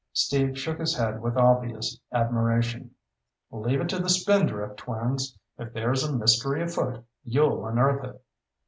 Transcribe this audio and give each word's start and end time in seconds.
Steve 0.13 0.57
shook 0.57 0.79
his 0.79 0.97
head 0.97 1.21
with 1.21 1.37
obvious 1.37 1.99
admiration. 2.11 2.89
"Leave 3.51 3.79
it 3.81 3.89
to 3.89 3.99
the 3.99 4.09
Spindrift 4.09 4.77
twins! 4.77 5.37
If 5.59 5.73
there's 5.73 6.03
a 6.03 6.11
mystery 6.11 6.63
afoot, 6.63 7.03
you'll 7.23 7.67
unearth 7.67 8.03
it. 8.05 8.19